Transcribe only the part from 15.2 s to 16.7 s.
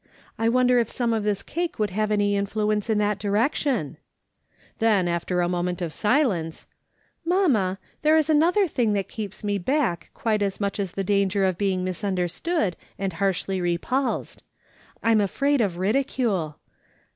afraid of ridicule.